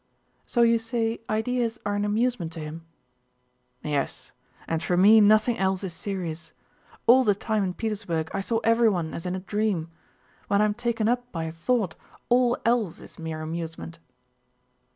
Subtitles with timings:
[0.47, 2.87] "So you say ideas are an amusement to him...."
[3.83, 4.31] "Yes,
[4.67, 6.53] and for me nothing else is serious.
[7.05, 9.91] All the time in Petersburg I saw everyone as in a dream.
[10.47, 11.93] When I am taken up by a thought,
[12.29, 13.99] all else is mere amusement."